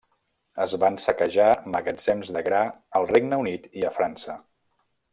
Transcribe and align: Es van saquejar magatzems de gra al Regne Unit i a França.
Es 0.63 0.71
van 0.83 0.95
saquejar 1.03 1.49
magatzems 1.75 2.33
de 2.39 2.43
gra 2.49 2.63
al 3.01 3.07
Regne 3.15 3.41
Unit 3.47 3.69
i 3.83 3.87
a 3.91 3.93
França. 4.01 4.43